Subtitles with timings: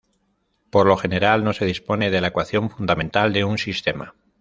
[0.71, 4.15] Por lo general no se dispone de la ecuación fundamental de un sistema.